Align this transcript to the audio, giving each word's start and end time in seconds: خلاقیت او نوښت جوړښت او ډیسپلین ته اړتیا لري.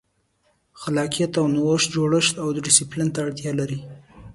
خلاقیت 0.81 1.31
او 1.41 1.45
نوښت 1.55 1.87
جوړښت 1.95 2.35
او 2.43 2.47
ډیسپلین 2.65 3.09
ته 3.15 3.19
اړتیا 3.25 3.51
لري. 3.59 3.79